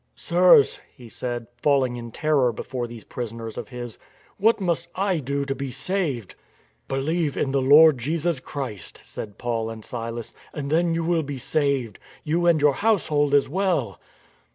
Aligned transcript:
"Sirs," 0.15 0.79
he 0.97 1.07
said, 1.07 1.45
falling 1.61 1.95
in 1.95 2.09
terror 2.09 2.51
before 2.51 2.87
these 2.87 3.03
pris 3.03 3.31
oners 3.31 3.55
of 3.55 3.69
his," 3.69 3.99
what 4.39 4.59
must 4.59 4.87
I 4.95 5.19
do 5.19 5.45
to 5.45 5.53
be 5.53 5.69
saved? 5.69 6.33
""Believe 6.87 7.37
in 7.37 7.51
the 7.51 7.61
Lord 7.61 7.99
Jesus 7.99 8.39
Christ," 8.39 9.03
said 9.05 9.37
Paul 9.37 9.69
and 9.69 9.85
Silas," 9.85 10.33
and 10.55 10.71
then 10.71 10.95
you 10.95 11.03
will 11.03 11.21
be 11.21 11.37
saved, 11.37 11.99
you 12.23 12.47
and 12.47 12.59
your 12.59 12.73
household 12.73 13.35
as 13.35 13.47
well." 13.47 13.99